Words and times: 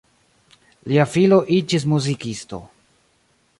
Lia 0.91 1.05
filo 1.17 1.37
iĝis 1.59 1.87
muzikisto. 1.93 2.63